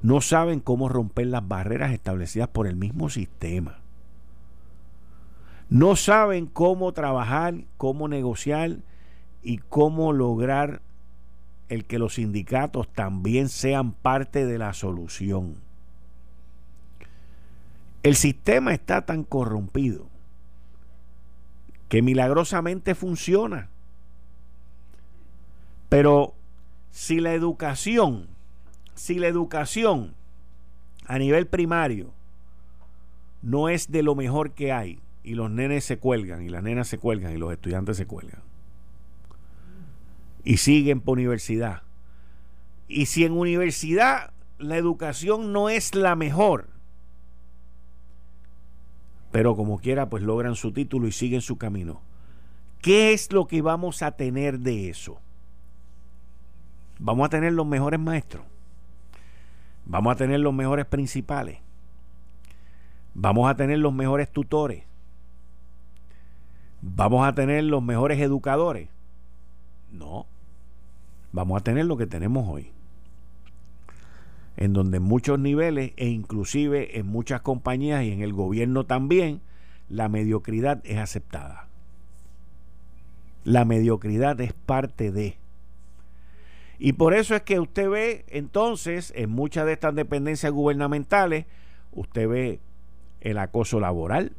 [0.04, 3.80] no saben cómo romper las barreras establecidas por el mismo sistema.
[5.70, 8.78] No saben cómo trabajar, cómo negociar
[9.43, 10.82] y cómo lograr
[11.69, 15.56] el que los sindicatos también sean parte de la solución.
[18.03, 20.08] El sistema está tan corrompido
[21.89, 23.69] que milagrosamente funciona.
[25.89, 26.34] Pero
[26.91, 28.27] si la educación
[28.95, 30.13] si la educación
[31.06, 32.12] a nivel primario
[33.41, 36.88] no es de lo mejor que hay y los nenes se cuelgan y las nenas
[36.88, 38.41] se cuelgan y los estudiantes se cuelgan
[40.43, 41.84] y siguen por universidad
[42.88, 46.69] y si en universidad la educación no es la mejor
[49.32, 52.01] pero como quiera pues logran su título y siguen su camino
[52.82, 55.19] ¿qué es lo que vamos a tener de eso?
[56.99, 58.45] vamos a tener los mejores maestros
[59.86, 61.60] Vamos a tener los mejores principales.
[63.13, 64.86] Vamos a tener los mejores tutores.
[66.82, 68.89] Vamos a tener los mejores educadores.
[69.91, 70.25] No.
[71.34, 72.72] Vamos a tener lo que tenemos hoy.
[74.56, 79.41] En donde en muchos niveles e inclusive en muchas compañías y en el gobierno también,
[79.89, 81.67] la mediocridad es aceptada.
[83.43, 85.38] La mediocridad es parte de.
[86.78, 91.48] Y por eso es que usted ve entonces en muchas de estas dependencias gubernamentales,
[91.91, 92.60] usted ve
[93.22, 94.34] el acoso laboral,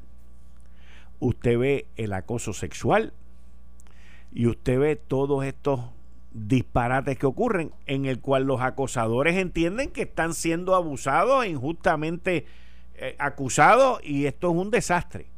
[1.18, 3.12] usted ve el acoso sexual
[4.32, 5.80] y usted ve todos estos
[6.34, 12.44] disparates que ocurren en el cual los acosadores entienden que están siendo abusados e injustamente
[12.96, 15.28] eh, acusados y esto es un desastre.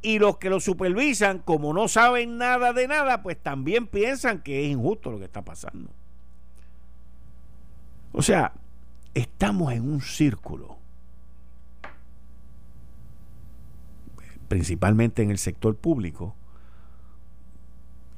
[0.00, 4.64] Y los que lo supervisan, como no saben nada de nada, pues también piensan que
[4.64, 5.90] es injusto lo que está pasando.
[8.12, 8.52] O sea,
[9.14, 10.78] estamos en un círculo
[14.48, 16.36] principalmente en el sector público,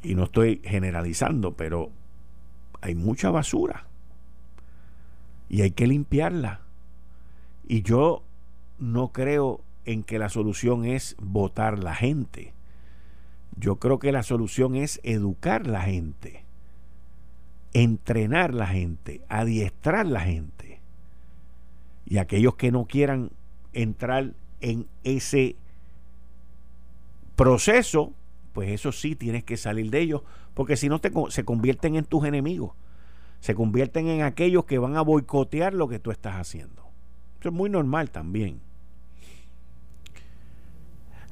[0.07, 1.91] y no estoy generalizando, pero
[2.81, 3.87] hay mucha basura
[5.49, 6.61] y hay que limpiarla.
[7.67, 8.23] Y yo
[8.79, 12.55] no creo en que la solución es votar la gente.
[13.57, 16.45] Yo creo que la solución es educar la gente,
[17.73, 20.81] entrenar la gente, adiestrar la gente.
[22.05, 23.33] Y aquellos que no quieran
[23.73, 25.57] entrar en ese
[27.35, 28.13] proceso,
[28.57, 30.23] pues eso sí tienes que salir de ellos,
[30.55, 32.73] porque si no se convierten en tus enemigos,
[33.41, 36.89] se convierten en aquellos que van a boicotear lo que tú estás haciendo.
[37.39, 38.63] Eso es muy normal también.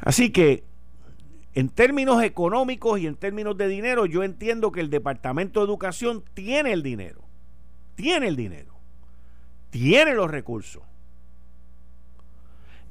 [0.01, 0.65] Así que,
[1.55, 6.25] en términos económicos y en términos de dinero, yo entiendo que el Departamento de Educación
[6.35, 7.23] tiene el dinero,
[7.95, 8.75] tiene el dinero,
[9.71, 10.83] tiene los recursos.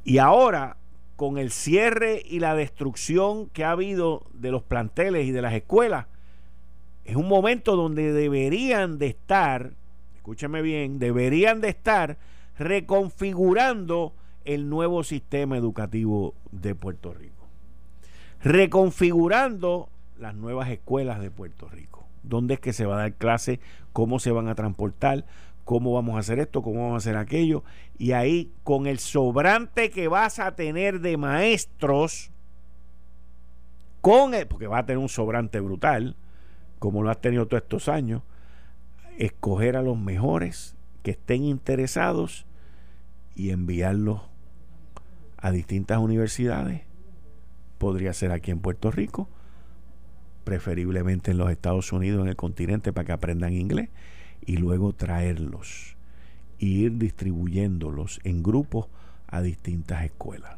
[0.04, 0.78] Y ahora
[1.16, 5.54] con el cierre y la destrucción que ha habido de los planteles y de las
[5.54, 6.08] escuelas,
[7.06, 9.74] es un momento donde deberían de estar,
[10.16, 12.18] escúchame bien, deberían de estar
[12.58, 14.14] reconfigurando
[14.46, 17.48] el nuevo sistema educativo de Puerto Rico.
[18.42, 22.06] Reconfigurando las nuevas escuelas de Puerto Rico.
[22.24, 23.60] ¿Dónde es que se va a dar clase?
[23.92, 25.26] ¿Cómo se van a transportar?
[25.66, 27.64] Cómo vamos a hacer esto, cómo vamos a hacer aquello.
[27.98, 32.32] Y ahí, con el sobrante que vas a tener de maestros,
[34.02, 36.16] con el, porque va a tener un sobrante brutal,
[36.80, 38.22] como lo has tenido todos estos años,
[39.18, 42.46] escoger a los mejores que estén interesados
[43.36, 44.22] y enviarlos
[45.38, 46.82] a distintas universidades.
[47.78, 49.30] Podría ser aquí en Puerto Rico,
[50.44, 53.90] preferiblemente en los Estados Unidos, en el continente, para que aprendan inglés
[54.46, 55.96] y luego traerlos
[56.60, 58.88] e ir distribuyéndolos en grupos
[59.28, 60.58] a distintas escuelas.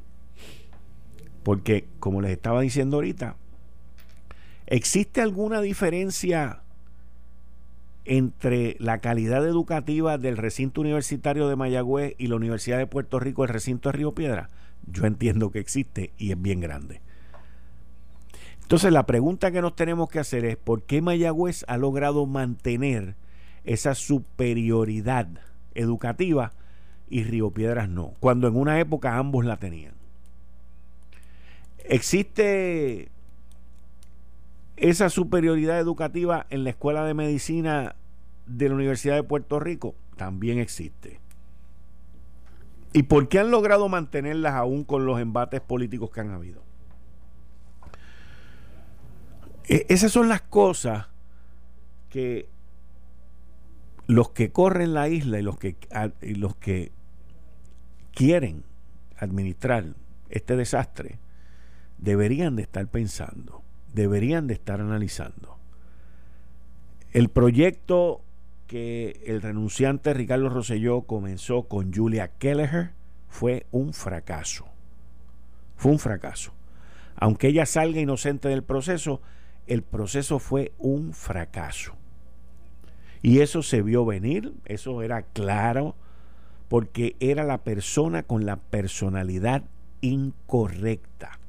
[1.44, 3.36] Porque, como les estaba diciendo ahorita,
[4.66, 6.62] ¿existe alguna diferencia
[8.04, 13.44] entre la calidad educativa del recinto universitario de Mayagüez y la Universidad de Puerto Rico,
[13.44, 14.50] el recinto de Río Piedra?
[14.88, 17.02] Yo entiendo que existe y es bien grande.
[18.62, 23.16] Entonces la pregunta que nos tenemos que hacer es, ¿por qué Mayagüez ha logrado mantener
[23.66, 25.28] esa superioridad
[25.74, 26.54] educativa
[27.10, 29.94] y Río Piedras no, cuando en una época ambos la tenían.
[31.80, 33.10] ¿Existe
[34.78, 37.96] esa superioridad educativa en la Escuela de Medicina
[38.46, 39.96] de la Universidad de Puerto Rico?
[40.18, 41.20] También existe.
[42.94, 46.64] ¿Y por qué han logrado mantenerlas aún con los embates políticos que han habido?
[49.68, 51.08] E, esas son las cosas
[52.10, 52.48] que
[54.08, 55.76] los que corren la isla y los que,
[56.22, 56.92] los que
[58.14, 58.64] quieren
[59.18, 59.86] administrar
[60.30, 61.20] este desastre
[61.98, 63.64] deberían de estar pensando,
[63.94, 65.58] deberían de estar analizando.
[67.14, 68.22] El proyecto
[68.68, 72.92] que el renunciante Ricardo Rosselló comenzó con Julia Kelleher
[73.30, 74.66] fue un fracaso.
[75.78, 76.54] Fue un fracaso.
[77.16, 79.22] Aunque ella salga inocente del proceso,
[79.68, 81.96] el proceso fue un fracaso.
[83.26, 85.96] Y eso se vio venir, eso era claro,
[86.68, 89.64] porque era la persona con la personalidad
[90.02, 91.40] incorrecta.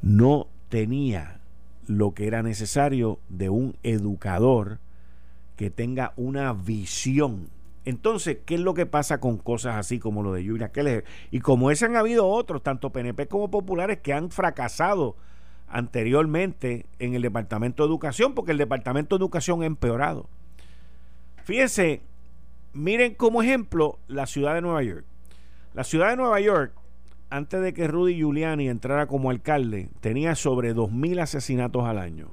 [0.00, 1.38] No tenía
[1.86, 4.80] lo que era necesario de un educador
[5.54, 7.48] que tenga una visión.
[7.84, 11.04] Entonces, ¿qué es lo que pasa con cosas así como lo de Julia Keller?
[11.30, 15.14] Y como ese han habido otros, tanto PNP como populares, que han fracasado
[15.72, 20.28] anteriormente en el Departamento de Educación, porque el Departamento de Educación ha empeorado.
[21.44, 22.02] Fíjense,
[22.74, 25.06] miren como ejemplo la ciudad de Nueva York.
[25.74, 26.74] La ciudad de Nueva York,
[27.30, 32.28] antes de que Rudy Giuliani entrara como alcalde, tenía sobre 2.000 asesinatos al año.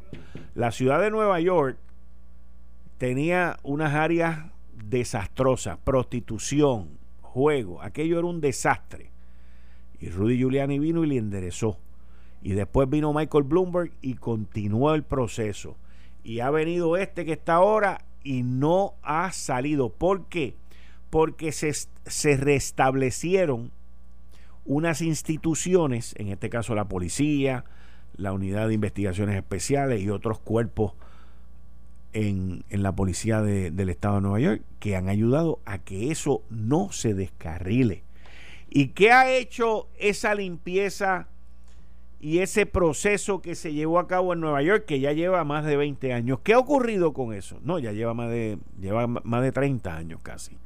[0.54, 1.78] La ciudad de Nueva York
[2.98, 6.90] tenía unas áreas desastrosas, prostitución,
[7.22, 9.12] juego, aquello era un desastre.
[10.02, 11.78] Y Rudy Giuliani vino y le enderezó.
[12.42, 15.76] Y después vino Michael Bloomberg y continuó el proceso.
[16.24, 19.90] Y ha venido este que está ahora y no ha salido.
[19.90, 20.56] ¿Por qué?
[21.10, 23.72] Porque se, se restablecieron
[24.66, 27.66] unas instituciones, en este caso la policía,
[28.16, 30.94] la unidad de investigaciones especiales y otros cuerpos
[32.14, 36.44] en, en la policía del estado de Nueva York, que han ayudado a que eso
[36.50, 38.04] no se descarrile.
[38.70, 41.28] ¿Y qué ha hecho esa limpieza?
[42.22, 45.66] Y ese proceso que se llevó a cabo en Nueva York, que ya lleva más
[45.66, 46.40] de 20 años.
[46.44, 47.60] ¿Qué ha ocurrido con eso?
[47.64, 50.58] No, ya lleva más de, lleva más de 30 años casi.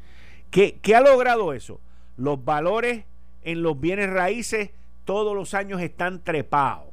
[0.49, 1.80] ¿Qué, ¿Qué ha logrado eso?
[2.18, 3.06] Los valores
[3.43, 4.72] en los bienes raíces
[5.06, 6.88] todos los años están trepados.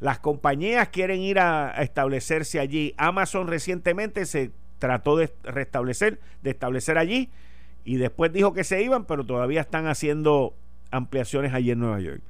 [0.00, 2.94] Las compañías quieren ir a, establecerse allí.
[2.98, 7.30] Amazon recientemente se trató de restablecer, de establecer allí
[7.84, 10.54] y después dijo que se iban, pero todavía están haciendo
[10.90, 12.22] ampliaciones allí en Nueva York.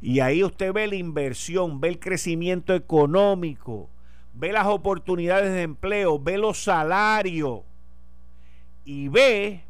[0.00, 3.88] Y ahí usted ve la inversión, ve el crecimiento económico,
[4.34, 7.62] ve las oportunidades de empleo, ve los salarios
[8.84, 9.64] y ve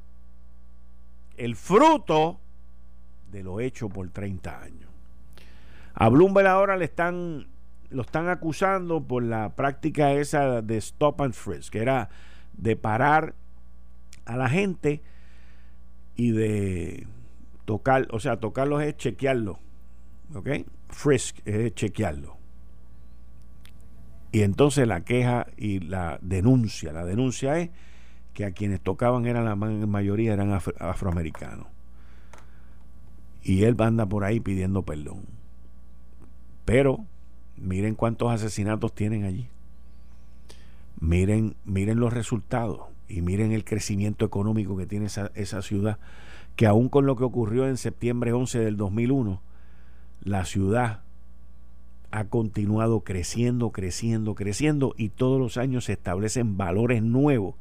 [1.37, 2.39] el fruto
[3.31, 4.91] de lo hecho por 30 años.
[5.95, 7.47] A Bloomberg ahora le están
[7.91, 12.11] lo están acusando por la práctica esa de stop and frisk, que era
[12.53, 13.35] de parar
[14.26, 15.01] a la gente
[16.14, 17.07] y de
[17.64, 19.59] tocar, o sea, tocarlos es chequearlo,
[20.35, 20.49] ¿ok?
[20.89, 22.37] Frisk es chequearlo.
[24.31, 27.70] Y entonces la queja y la denuncia, la denuncia es
[28.35, 31.66] que a quienes tocaban eran la mayoría eran afroamericanos.
[33.43, 35.24] Y él anda por ahí pidiendo perdón.
[36.64, 37.07] Pero
[37.57, 39.49] miren cuántos asesinatos tienen allí.
[41.01, 45.99] Miren, miren los resultados y miren el crecimiento económico que tiene esa, esa ciudad,
[46.57, 49.41] que aún con lo que ocurrió en septiembre 11 del 2001,
[50.29, 51.03] la ciudad
[52.11, 57.57] ha continuado creciendo, creciendo, creciendo y todos los años se establecen valores nuevos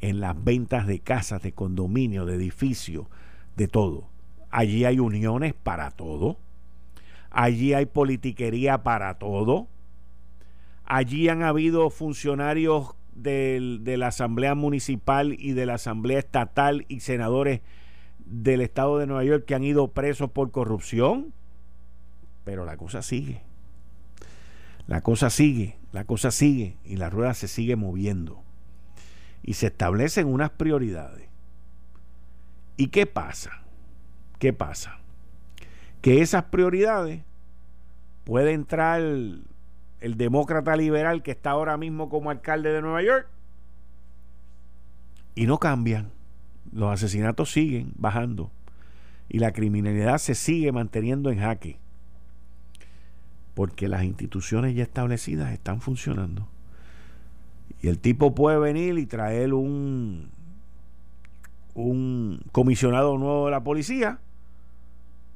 [0.00, 3.06] en las ventas de casas, de condominios, de edificios,
[3.56, 4.08] de todo.
[4.50, 6.38] Allí hay uniones para todo.
[7.30, 9.66] Allí hay politiquería para todo.
[10.84, 17.62] Allí han habido funcionarios de la Asamblea Municipal y de la Asamblea Estatal y senadores
[18.18, 21.32] del Estado de Nueva York que han ido presos por corrupción.
[22.46, 23.42] Pero la cosa sigue.
[24.86, 28.40] La cosa sigue, la cosa sigue y la rueda se sigue moviendo.
[29.42, 31.28] Y se establecen unas prioridades.
[32.76, 33.64] ¿Y qué pasa?
[34.38, 35.00] ¿Qué pasa?
[36.02, 37.24] Que esas prioridades
[38.22, 39.44] puede entrar el,
[40.00, 43.28] el demócrata liberal que está ahora mismo como alcalde de Nueva York
[45.34, 46.12] y no cambian.
[46.70, 48.52] Los asesinatos siguen bajando
[49.28, 51.80] y la criminalidad se sigue manteniendo en jaque
[53.56, 56.46] porque las instituciones ya establecidas están funcionando.
[57.80, 60.28] Y el tipo puede venir y traer un,
[61.72, 64.18] un comisionado nuevo de la policía,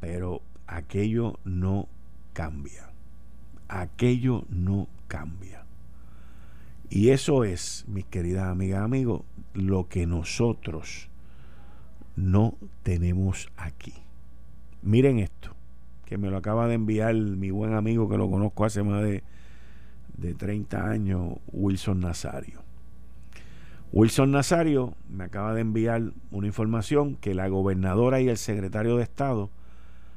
[0.00, 1.88] pero aquello no
[2.34, 2.90] cambia.
[3.68, 5.64] Aquello no cambia.
[6.90, 9.22] Y eso es, mis queridas amigas, amigos,
[9.54, 11.08] lo que nosotros
[12.16, 13.94] no tenemos aquí.
[14.82, 15.56] Miren esto
[16.10, 19.22] que me lo acaba de enviar mi buen amigo que lo conozco hace más de,
[20.16, 22.64] de 30 años, Wilson Nazario.
[23.92, 26.02] Wilson Nazario me acaba de enviar
[26.32, 29.50] una información que la gobernadora y el secretario de Estado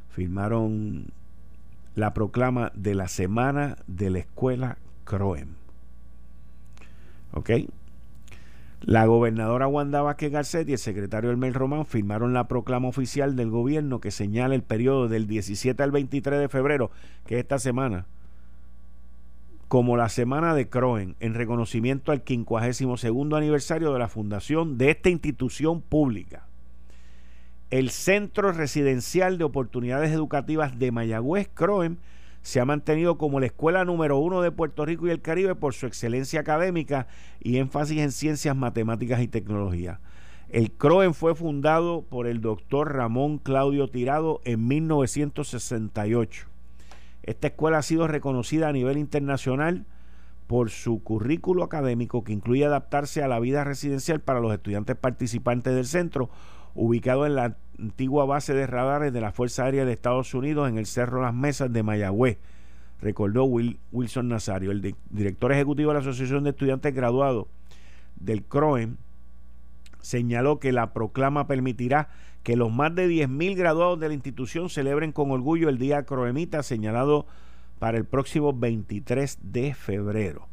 [0.10, 1.12] firmaron
[1.94, 5.50] la proclama de la Semana de la Escuela Croem.
[7.34, 7.52] ¿Ok?
[8.86, 13.50] La gobernadora Wanda Vázquez Garcet y el secretario Elmer Román firmaron la proclama oficial del
[13.50, 16.92] gobierno que señala el periodo del 17 al 23 de febrero,
[17.26, 18.08] que es esta semana,
[19.70, 25.10] como la semana de Croen, en reconocimiento al 52 aniversario de la fundación de esta
[25.10, 26.46] institución pública.
[27.70, 32.00] El Centro Residencial de Oportunidades Educativas de Mayagüez, Croen,
[32.44, 35.74] se ha mantenido como la escuela número uno de Puerto Rico y el Caribe por
[35.74, 37.08] su excelencia académica
[37.40, 40.02] y énfasis en ciencias, matemáticas y tecnología.
[40.50, 46.48] El CROEN fue fundado por el doctor Ramón Claudio Tirado en 1968.
[47.24, 49.86] Esta escuela ha sido reconocida a nivel internacional
[50.46, 55.74] por su currículo académico que incluye adaptarse a la vida residencial para los estudiantes participantes
[55.74, 56.30] del centro,
[56.76, 60.78] ubicado en la antigua base de radares de la Fuerza Aérea de Estados Unidos en
[60.78, 62.38] el Cerro Las Mesas de Mayagüez,
[63.02, 67.48] recordó Wilson Nazario, el director ejecutivo de la Asociación de Estudiantes Graduados
[68.16, 68.98] del CROEM,
[70.02, 72.10] señaló que la proclama permitirá
[72.44, 76.62] que los más de 10.000 graduados de la institución celebren con orgullo el Día Croemita
[76.62, 77.26] señalado
[77.80, 80.48] para el próximo 23 de febrero.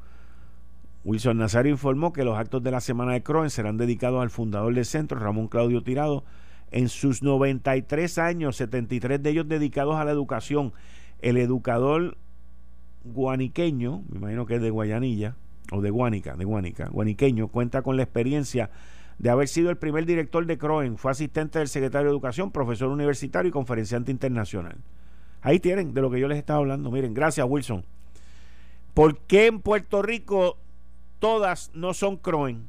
[1.05, 4.75] Wilson Nazario informó que los actos de la Semana de Croen serán dedicados al fundador
[4.75, 6.25] del centro, Ramón Claudio Tirado,
[6.71, 10.73] en sus 93 años, 73 de ellos dedicados a la educación.
[11.21, 12.17] El educador
[13.05, 15.37] guaniqueño, me imagino que es de Guayanilla,
[15.73, 18.71] o de Guánica, de Guánica, guaniqueño, cuenta con la experiencia
[19.19, 22.89] de haber sido el primer director de Croen, fue asistente del secretario de Educación, profesor
[22.89, 24.77] universitario y conferenciante internacional.
[25.43, 26.91] Ahí tienen de lo que yo les estaba hablando.
[26.91, 27.85] Miren, gracias Wilson.
[28.95, 30.59] ¿Por qué en Puerto Rico
[31.21, 32.68] todas no son Croen?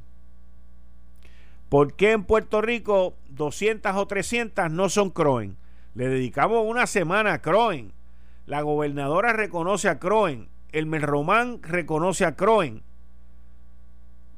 [1.68, 5.56] ¿Por qué en Puerto Rico 200 o 300 no son Croen?
[5.94, 7.92] Le dedicamos una semana a Croen.
[8.46, 10.48] La gobernadora reconoce a Croen.
[10.70, 12.82] El Melromán reconoce a Croen.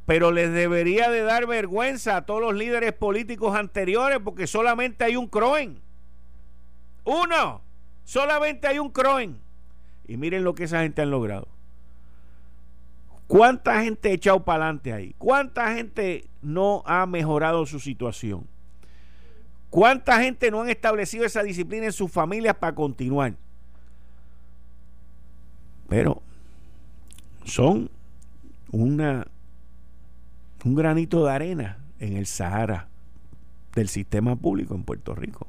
[0.07, 5.17] Pero les debería de dar vergüenza a todos los líderes políticos anteriores porque solamente hay
[5.17, 5.81] un Croen.
[7.05, 7.63] Uno.
[8.05, 9.41] Solamente hay un Croen.
[10.07, 11.49] Y miren lo que esa gente han logrado.
[13.27, 15.15] ¿Cuánta gente ha echado para adelante ahí?
[15.19, 18.47] ¿Cuánta gente no ha mejorado su situación?
[19.71, 23.35] ¿Cuánta gente no han establecido esa disciplina en sus familias para continuar?
[25.89, 26.23] Pero
[27.45, 27.91] son
[28.71, 29.27] una,
[30.65, 32.89] un granito de arena en el Sahara
[33.75, 35.47] del sistema público en Puerto Rico.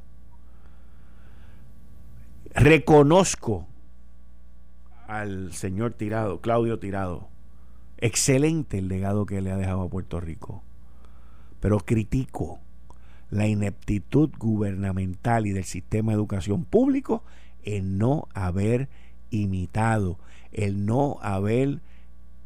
[2.53, 3.67] Reconozco
[5.07, 7.27] al señor Tirado, Claudio Tirado,
[7.97, 10.63] excelente el legado que le ha dejado a Puerto Rico,
[11.59, 12.59] pero critico
[13.29, 17.23] la ineptitud gubernamental y del sistema de educación público
[17.63, 18.89] en no haber
[19.31, 20.19] imitado,
[20.51, 21.81] el no haber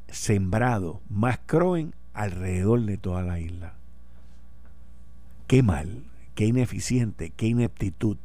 [0.07, 3.73] sembrado más Croen alrededor de toda la isla.
[5.47, 6.03] Qué mal,
[6.35, 8.17] qué ineficiente, qué ineptitud.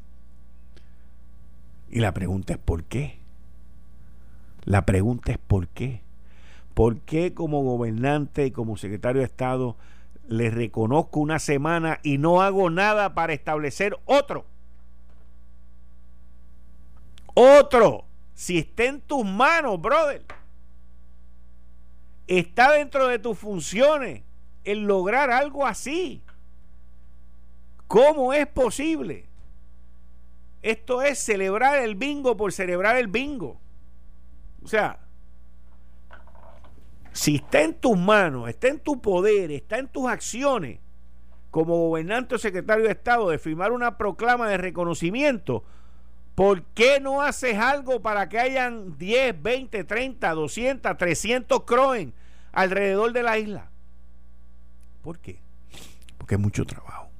[1.90, 3.18] Y la pregunta es ¿por qué?
[4.64, 6.03] La pregunta es ¿por qué?
[6.74, 9.76] ¿Por qué como gobernante y como secretario de Estado
[10.26, 14.44] le reconozco una semana y no hago nada para establecer otro?
[17.34, 18.04] Otro.
[18.34, 20.24] Si está en tus manos, brother.
[22.26, 24.22] Está dentro de tus funciones
[24.64, 26.22] el lograr algo así.
[27.86, 29.26] ¿Cómo es posible?
[30.62, 33.60] Esto es celebrar el bingo por celebrar el bingo.
[34.64, 35.03] O sea,
[37.14, 40.80] si está en tus manos, está en tu poder, está en tus acciones,
[41.52, 45.62] como gobernante o secretario de Estado, de firmar una proclama de reconocimiento,
[46.34, 52.12] ¿por qué no haces algo para que hayan 10, 20, 30, 200, 300 Croen
[52.50, 53.70] alrededor de la isla?
[55.00, 55.40] ¿Por qué?
[56.18, 57.10] Porque es mucho trabajo.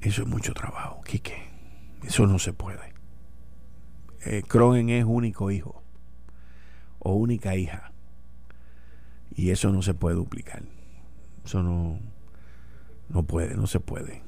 [0.00, 1.48] Eso es mucho trabajo, Quique.
[2.04, 2.94] Eso no se puede.
[4.24, 5.82] Eh, Croen es único hijo
[7.00, 7.90] o única hija.
[9.36, 10.62] Y eso no se puede duplicar.
[11.44, 12.00] Eso no,
[13.08, 14.22] no puede, no se puede.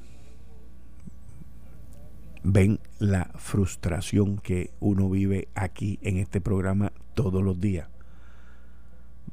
[2.43, 7.89] Ven la frustración que uno vive aquí en este programa todos los días.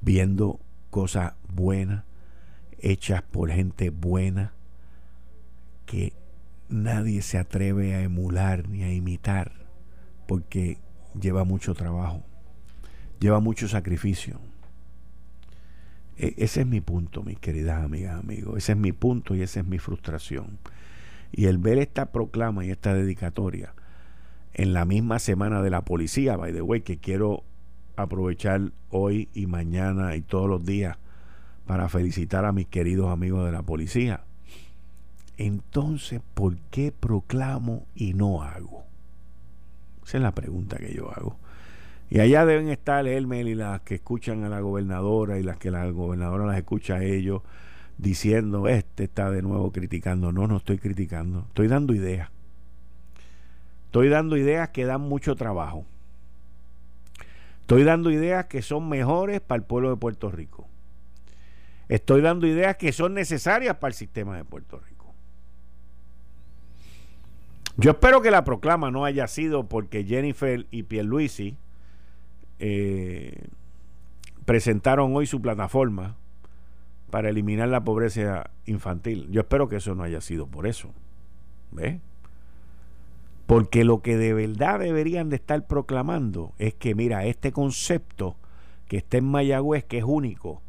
[0.01, 0.59] Viendo
[0.91, 2.05] cosas buenas,
[2.79, 4.55] hechas por gente buena,
[5.85, 6.15] que
[6.69, 9.53] nadie se atreve a emular ni a imitar,
[10.27, 10.79] porque
[11.15, 12.25] lleva mucho trabajo
[13.21, 14.41] lleva mucho sacrificio.
[16.19, 18.57] E, ese es mi punto, mis queridas amigas, amigos.
[18.59, 20.59] Ese es mi punto y esa es mi frustración.
[21.33, 23.75] Y el ver esta proclama y esta dedicatoria
[24.55, 27.45] en la misma semana de la policía, by the way, que quiero
[27.97, 30.97] aprovechar hoy y mañana y todos los días
[31.67, 34.23] para felicitar a mis queridos amigos de la policía.
[35.37, 38.85] Entonces, ¿por qué proclamo y no hago?
[40.07, 41.37] Esa es la pregunta que yo hago.
[42.09, 45.71] Y allá deben estar Elmer y las que escuchan a la gobernadora y las que
[45.71, 47.43] la gobernadora las escucha a ellos
[47.99, 50.31] diciendo, este está de nuevo criticando.
[50.33, 52.31] No, no estoy criticando, estoy dando ideas.
[53.87, 55.85] Estoy dando ideas que dan mucho trabajo.
[57.63, 60.69] Estoy dando ideas que son mejores para el pueblo de Puerto Rico.
[61.89, 65.15] Estoy dando ideas que son necesarias para el sistema de Puerto Rico.
[67.77, 71.57] Yo espero que la proclama no haya sido porque Jennifer y Pierluisi
[72.59, 73.49] eh,
[74.45, 76.17] presentaron hoy su plataforma
[77.11, 79.29] para eliminar la pobreza infantil.
[79.31, 80.93] Yo espero que eso no haya sido por eso.
[81.73, 82.01] ¿Ve?
[83.47, 88.37] Porque lo que de verdad deberían de estar proclamando es que, mira, este concepto
[88.89, 90.63] que está en Mayagüez, que es único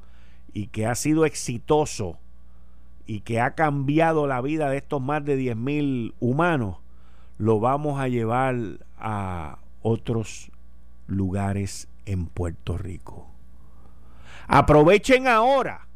[0.53, 2.17] y que ha sido exitoso
[3.05, 6.77] y que ha cambiado la vida de estos más de 10.000 humanos,
[7.37, 8.55] lo vamos a llevar
[8.99, 10.51] a otros
[11.07, 13.31] lugares en Puerto Rico.
[14.47, 15.87] Aprovechen ahora.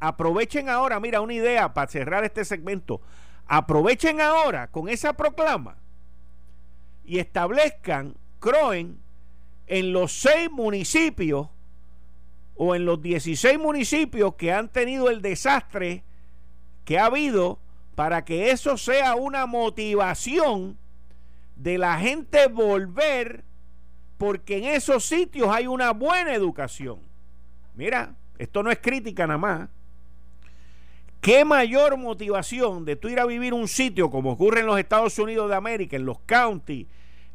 [0.00, 3.00] Aprovechen ahora, mira, una idea para cerrar este segmento.
[3.46, 5.78] Aprovechen ahora con esa proclama
[7.04, 8.98] y establezcan CROEN
[9.66, 11.48] en los seis municipios
[12.54, 16.04] o en los 16 municipios que han tenido el desastre
[16.84, 17.58] que ha habido
[17.94, 20.78] para que eso sea una motivación
[21.56, 23.44] de la gente volver
[24.18, 26.98] porque en esos sitios hay una buena educación.
[27.74, 29.68] Mira, esto no es crítica nada más.
[31.20, 35.18] ¿Qué mayor motivación de tú ir a vivir un sitio como ocurre en los Estados
[35.18, 36.86] Unidos de América, en los counties,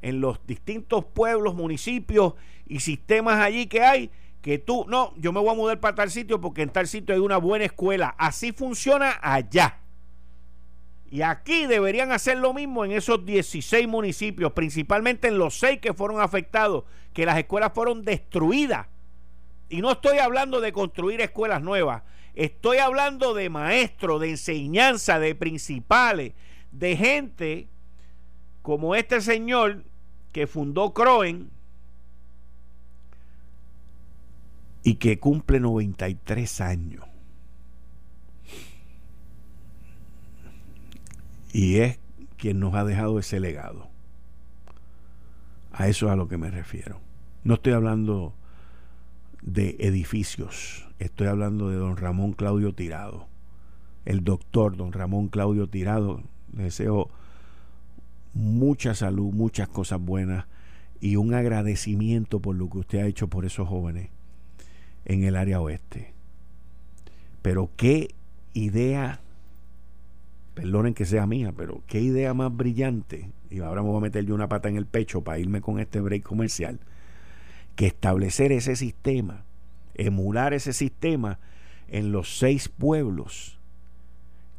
[0.01, 2.33] en los distintos pueblos, municipios
[2.67, 4.11] y sistemas allí que hay,
[4.41, 7.15] que tú, no, yo me voy a mudar para tal sitio porque en tal sitio
[7.15, 8.13] hay una buena escuela.
[8.17, 9.79] Así funciona allá.
[11.13, 15.93] Y aquí deberían hacer lo mismo en esos 16 municipios, principalmente en los 6 que
[15.93, 18.87] fueron afectados, que las escuelas fueron destruidas.
[19.69, 22.01] Y no estoy hablando de construir escuelas nuevas,
[22.33, 26.33] estoy hablando de maestros, de enseñanza, de principales,
[26.71, 27.67] de gente
[28.63, 29.83] como este señor
[30.31, 31.51] que fundó Croen
[34.81, 37.12] y que cumple 93 años.
[41.53, 41.99] Y es
[42.37, 43.87] quien nos ha dejado ese legado.
[45.71, 46.99] A eso es a lo que me refiero.
[47.43, 48.33] No estoy hablando
[49.41, 53.27] de edificios, estoy hablando de don Ramón Claudio Tirado.
[54.03, 56.23] El doctor don Ramón Claudio Tirado.
[56.55, 57.09] Le deseo
[58.33, 60.45] mucha salud, muchas cosas buenas
[60.99, 64.09] y un agradecimiento por lo que usted ha hecho por esos jóvenes
[65.05, 66.13] en el área oeste.
[67.41, 68.15] Pero qué
[68.53, 69.19] idea
[70.53, 74.25] perdonen que sea mía, pero qué idea más brillante, y ahora me voy a meter
[74.25, 76.79] yo una pata en el pecho para irme con este break comercial,
[77.75, 79.43] que establecer ese sistema,
[79.95, 81.39] emular ese sistema
[81.87, 83.59] en los seis pueblos,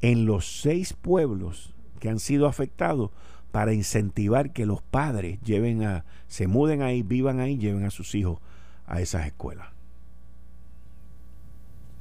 [0.01, 3.11] en los seis pueblos que han sido afectados
[3.53, 8.15] para incentivar que los padres lleven a, se muden ahí, vivan ahí, lleven a sus
[8.17, 8.41] hijos
[8.87, 9.69] a esas escuelas.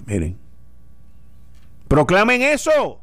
[0.06, 0.36] Miren,
[1.88, 3.03] proclamen eso.